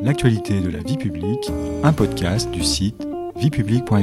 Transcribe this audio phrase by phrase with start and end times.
[0.00, 1.50] L'actualité de la vie publique,
[1.82, 3.04] un podcast du site
[3.34, 3.98] viepublique.fr.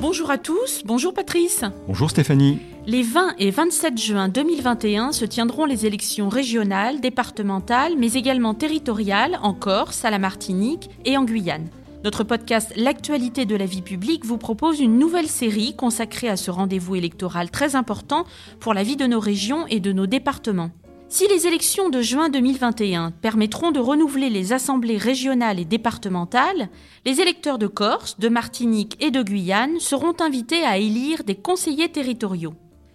[0.00, 1.64] Bonjour à tous, bonjour Patrice.
[1.86, 2.58] Bonjour Stéphanie.
[2.84, 9.38] Les 20 et 27 juin 2021 se tiendront les élections régionales, départementales, mais également territoriales
[9.40, 11.68] en Corse, à la Martinique et en Guyane.
[12.02, 16.50] Notre podcast L'actualité de la vie publique vous propose une nouvelle série consacrée à ce
[16.50, 18.24] rendez-vous électoral très important
[18.58, 20.70] pour la vie de nos régions et de nos départements.
[21.10, 26.70] Si les élections de juin 2021 permettront de renouveler les assemblées régionales et départementales,
[27.04, 31.92] les électeurs de Corse, de Martinique et de Guyane seront invités à élire des conseillers
[31.92, 32.54] territoriaux.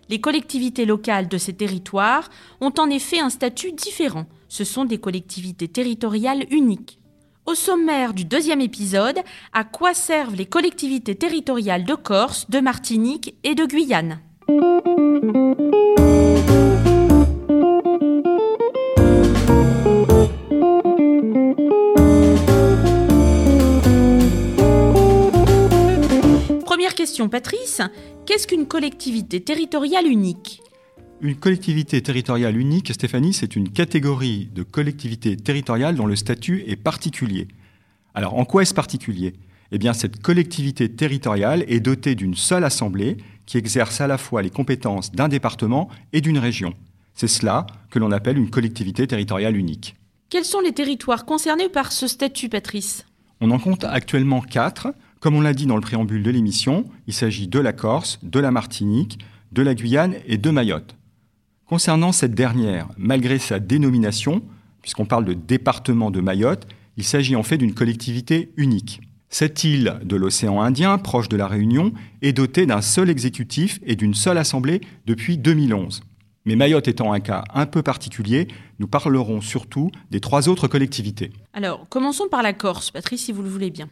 [0.09, 4.25] Les collectivités locales de ces territoires ont en effet un statut différent.
[4.47, 6.99] Ce sont des collectivités territoriales uniques.
[7.45, 9.19] Au sommaire du deuxième épisode,
[9.53, 14.19] à quoi servent les collectivités territoriales de Corse, de Martinique et de Guyane?
[26.65, 27.81] Première question, Patrice.
[28.25, 30.63] Qu'est-ce qu'une collectivité territoriale unique?
[31.21, 36.75] Une collectivité territoriale unique, Stéphanie, c'est une catégorie de collectivité territoriale dont le statut est
[36.75, 37.47] particulier.
[38.13, 39.33] Alors, en quoi est-ce particulier?
[39.71, 44.41] Eh bien, cette collectivité territoriale est dotée d'une seule assemblée qui exerce à la fois
[44.41, 46.73] les compétences d'un département et d'une région.
[47.13, 49.95] C'est cela que l'on appelle une collectivité territoriale unique.
[50.29, 53.05] Quels sont les territoires concernés par ce statut, Patrice?
[53.41, 54.93] On en compte actuellement quatre.
[55.19, 58.39] Comme on l'a dit dans le préambule de l'émission, il s'agit de la Corse, de
[58.39, 59.19] la Martinique,
[59.51, 60.95] de la Guyane et de Mayotte.
[61.67, 64.43] Concernant cette dernière, malgré sa dénomination,
[64.83, 69.01] puisqu'on parle de département de Mayotte, il s'agit en fait d'une collectivité unique.
[69.29, 71.91] Cette île de l'océan Indien, proche de la Réunion,
[72.21, 76.03] est dotée d'un seul exécutif et d'une seule assemblée depuis 2011.
[76.45, 81.31] Mais Mayotte étant un cas un peu particulier, nous parlerons surtout des trois autres collectivités.
[81.53, 83.89] Alors, commençons par la Corse, Patrice, si vous le voulez bien.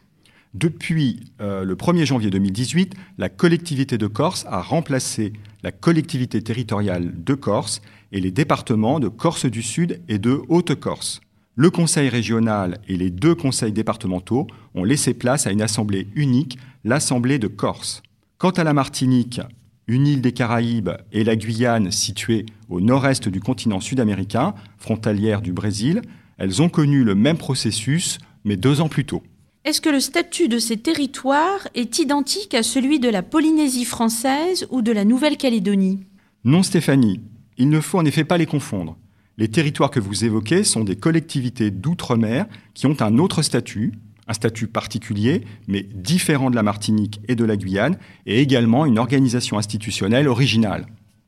[0.54, 5.32] Depuis euh, le 1er janvier 2018, la collectivité de Corse a remplacé
[5.64, 7.82] la collectivité territoriale de Corse
[8.12, 11.20] et les départements de Corse du Sud et de Haute-Corse.
[11.56, 16.56] Le conseil régional et les deux conseils départementaux ont laissé place à une assemblée unique,
[16.84, 18.02] l'Assemblée de Corse.
[18.38, 19.40] Quant à la Martinique,
[19.88, 25.52] une île des Caraïbes et la Guyane située au nord-est du continent sud-américain, frontalière du
[25.52, 26.02] Brésil,
[26.38, 29.22] elles ont connu le même processus, mais deux ans plus tôt.
[29.64, 34.66] Est-ce que le statut de ces territoires est identique à celui de la Polynésie française
[34.68, 36.00] ou de la Nouvelle-Calédonie?
[36.44, 37.22] Non, Stéphanie.
[37.56, 38.98] Il ne faut en effet pas les confondre.
[39.38, 43.94] Les territoires que vous évoquez sont des collectivités d'outre-mer qui ont un autre statut,
[44.28, 48.98] un statut particulier, mais différent de la Martinique et de la Guyane, et également une
[48.98, 50.84] organisation institutionnelle originale.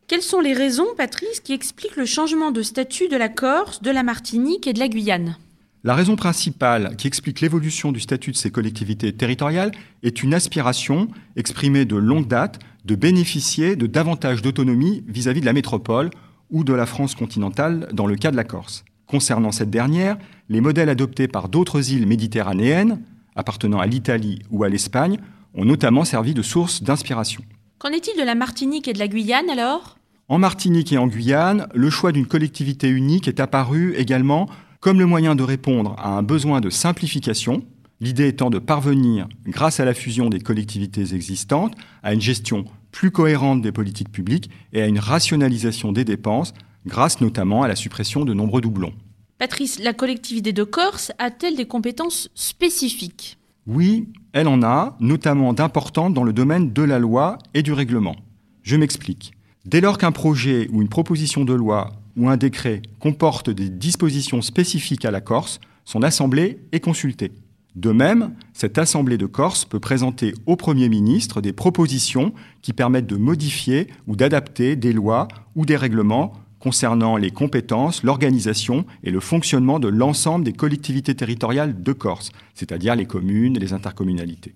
[0.09, 3.91] Quelles sont les raisons, Patrice, qui expliquent le changement de statut de la Corse, de
[3.91, 5.39] la Martinique et de la Guyane?
[5.87, 9.71] La raison principale qui explique l'évolution du statut de ces collectivités territoriales
[10.03, 15.53] est une aspiration exprimée de longue date de bénéficier de davantage d'autonomie vis-à-vis de la
[15.53, 16.11] métropole
[16.51, 18.85] ou de la France continentale dans le cas de la Corse.
[19.07, 23.01] Concernant cette dernière, les modèles adoptés par d'autres îles méditerranéennes,
[23.37, 25.21] appartenant à l'Italie ou à l'Espagne,
[25.55, 27.45] ont notamment servi de source d'inspiration.
[27.79, 29.99] Qu'en est-il de la Martinique et de la Guyane alors?
[30.29, 34.49] En Martinique et en Guyane, le choix d'une collectivité unique est apparu également
[34.87, 37.65] comme le moyen de répondre à un besoin de simplification,
[38.01, 41.75] l'idée étant de parvenir, grâce à la fusion des collectivités existantes,
[42.05, 46.55] à une gestion plus cohérente des politiques publiques et à une rationalisation des dépenses,
[46.87, 48.93] grâce notamment à la suppression de nombreux doublons.
[49.39, 53.39] Patrice, la collectivité de Corse a-t-elle des compétences spécifiques?
[53.67, 58.15] Oui, elle en a, notamment d'importantes dans le domaine de la loi et du règlement.
[58.63, 59.33] Je m'explique.
[59.65, 64.43] Dès lors qu'un projet ou une proposition de loi ou un décret comporte des dispositions
[64.43, 67.33] spécifiques à la Corse, son Assemblée est consultée.
[67.77, 72.33] De même, cette Assemblée de Corse peut présenter au Premier ministre des propositions
[72.63, 78.87] qui permettent de modifier ou d'adapter des lois ou des règlements concernant les compétences, l'organisation
[79.05, 83.75] et le fonctionnement de l'ensemble des collectivités territoriales de Corse, c'est-à-dire les communes et les
[83.75, 84.55] intercommunalités.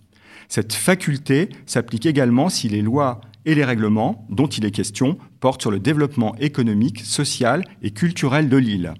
[0.48, 5.62] Cette faculté s'applique également si les lois et les règlements dont il est question portent
[5.62, 8.94] sur le développement économique, social et culturel de l'île.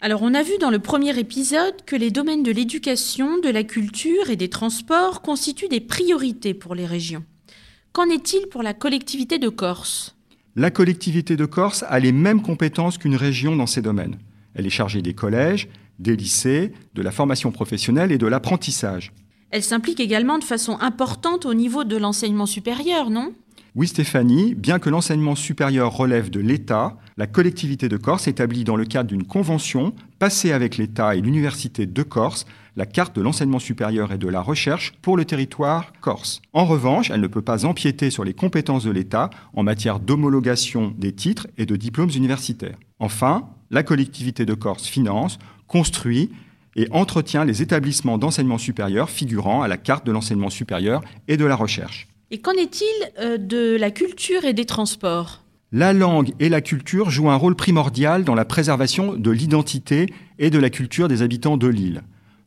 [0.00, 3.64] Alors on a vu dans le premier épisode que les domaines de l'éducation, de la
[3.64, 7.24] culture et des transports constituent des priorités pour les régions.
[7.92, 10.16] Qu'en est-il pour la collectivité de Corse?
[10.56, 14.18] La collectivité de Corse a les mêmes compétences qu'une région dans ces domaines.
[14.54, 15.68] Elle est chargée des collèges,
[15.98, 19.12] des lycées, de la formation professionnelle et de l'apprentissage.
[19.50, 23.32] Elle s'implique également de façon importante au niveau de l'enseignement supérieur, non?
[23.76, 28.76] Oui Stéphanie, bien que l'enseignement supérieur relève de l'État, la collectivité de Corse établit dans
[28.76, 33.58] le cadre d'une convention passée avec l'État et l'Université de Corse la carte de l'enseignement
[33.58, 36.40] supérieur et de la recherche pour le territoire corse.
[36.52, 40.94] En revanche, elle ne peut pas empiéter sur les compétences de l'État en matière d'homologation
[40.96, 42.78] des titres et de diplômes universitaires.
[43.00, 46.30] Enfin, la collectivité de Corse finance, construit
[46.76, 51.44] et entretient les établissements d'enseignement supérieur figurant à la carte de l'enseignement supérieur et de
[51.44, 52.08] la recherche.
[52.30, 55.42] Et qu'en est-il euh, de la culture et des transports?
[55.72, 60.06] La langue et la culture jouent un rôle primordial dans la préservation de l'identité
[60.38, 62.02] et de la culture des habitants de l'île.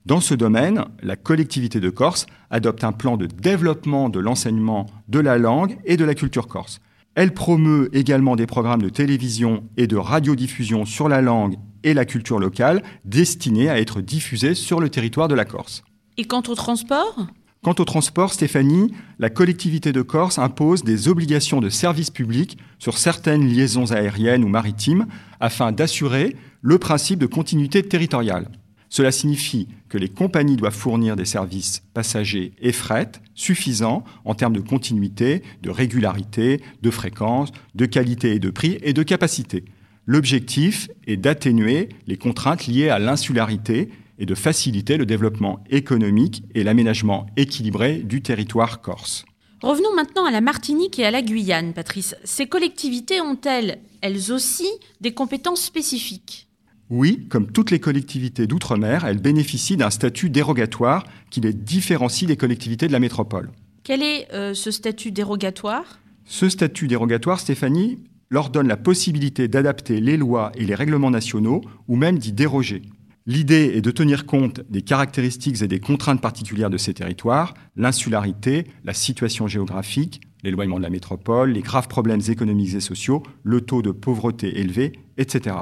[0.05, 5.19] Dans ce domaine, la collectivité de Corse adopte un plan de développement de l'enseignement de
[5.19, 6.79] la langue et de la culture corse.
[7.15, 12.05] Elle promeut également des programmes de télévision et de radiodiffusion sur la langue et la
[12.05, 15.83] culture locale destinés à être diffusés sur le territoire de la Corse.
[16.17, 17.27] Et quant au transport?
[17.67, 22.97] Quant au transport, Stéphanie, la collectivité de Corse impose des obligations de service public sur
[22.97, 25.05] certaines liaisons aériennes ou maritimes
[25.41, 28.47] afin d'assurer le principe de continuité territoriale.
[28.87, 34.55] Cela signifie que les compagnies doivent fournir des services passagers et fret suffisants en termes
[34.55, 39.65] de continuité, de régularité, de fréquence, de qualité et de prix et de capacité.
[40.05, 46.63] L'objectif est d'atténuer les contraintes liées à l'insularité et de faciliter le développement économique et
[46.63, 49.25] l'aménagement équilibré du territoire corse.
[49.61, 52.15] Revenons maintenant à la Martinique et à la Guyane, Patrice.
[52.23, 54.69] Ces collectivités ont-elles, elles aussi,
[55.01, 56.47] des compétences spécifiques?
[56.89, 62.37] Oui, comme toutes les collectivités d'outre-mer, elles bénéficient d'un statut dérogatoire qui les différencie des
[62.37, 63.49] collectivités de la métropole.
[63.83, 65.99] Quel est euh, ce statut dérogatoire?
[66.25, 67.99] Ce statut dérogatoire, Stéphanie,
[68.29, 72.83] leur donne la possibilité d'adapter les lois et les règlements nationaux ou même d'y déroger.
[73.29, 78.67] L'idée est de tenir compte des caractéristiques et des contraintes particulières de ces territoires, l'insularité,
[78.85, 83.81] la situation géographique, l'éloignement de la métropole, les graves problèmes économiques et sociaux, le taux
[83.81, 85.57] de pauvreté élevé, etc.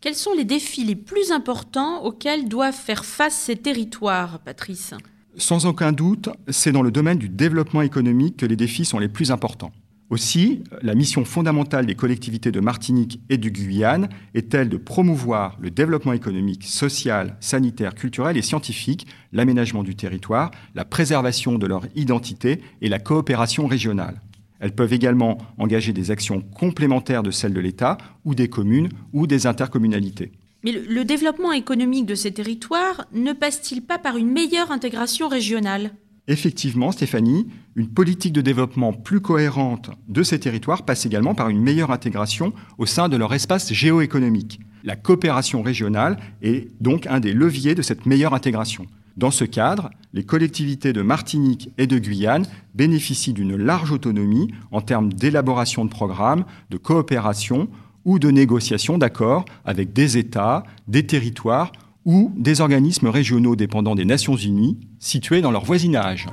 [0.00, 4.94] Quels sont les défis les plus importants auxquels doivent faire face ces territoires, Patrice?
[5.36, 9.10] Sans aucun doute, c'est dans le domaine du développement économique que les défis sont les
[9.10, 9.72] plus importants.
[10.10, 15.70] Aussi, la mission fondamentale des collectivités de Martinique et de Guyane est-elle de promouvoir le
[15.70, 22.60] développement économique, social, sanitaire, culturel et scientifique, l'aménagement du territoire, la préservation de leur identité
[22.82, 24.20] et la coopération régionale?
[24.58, 29.28] Elles peuvent également engager des actions complémentaires de celles de l'État ou des communes ou
[29.28, 30.32] des intercommunalités.
[30.64, 35.92] Mais le développement économique de ces territoires ne passe-t-il pas par une meilleure intégration régionale?
[36.30, 41.60] Effectivement, Stéphanie, une politique de développement plus cohérente de ces territoires passe également par une
[41.60, 44.60] meilleure intégration au sein de leur espace géoéconomique.
[44.84, 48.86] La coopération régionale est donc un des leviers de cette meilleure intégration.
[49.16, 52.46] Dans ce cadre, les collectivités de Martinique et de Guyane
[52.76, 57.68] bénéficient d'une large autonomie en termes d'élaboration de programmes, de coopération
[58.04, 61.72] ou de négociation d'accords avec des États, des territoires
[62.04, 66.26] ou des organismes régionaux dépendant des Nations Unies situés dans leur voisinage.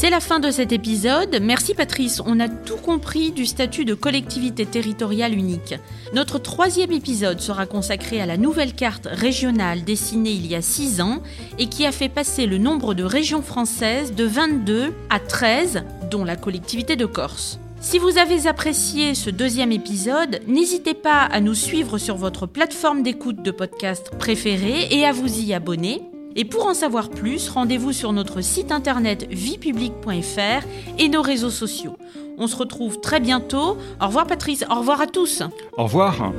[0.00, 1.40] C'est la fin de cet épisode.
[1.42, 5.74] Merci Patrice, on a tout compris du statut de collectivité territoriale unique.
[6.14, 11.02] Notre troisième épisode sera consacré à la nouvelle carte régionale dessinée il y a six
[11.02, 11.22] ans
[11.58, 16.24] et qui a fait passer le nombre de régions françaises de 22 à 13, dont
[16.24, 17.60] la collectivité de Corse.
[17.80, 23.02] Si vous avez apprécié ce deuxième épisode, n'hésitez pas à nous suivre sur votre plateforme
[23.02, 26.02] d'écoute de podcast préférée et à vous y abonner.
[26.36, 30.66] Et pour en savoir plus, rendez-vous sur notre site internet viepublique.fr
[30.98, 31.96] et nos réseaux sociaux.
[32.36, 33.78] On se retrouve très bientôt.
[33.98, 35.42] Au revoir Patrice, au revoir à tous.
[35.78, 36.32] Au revoir.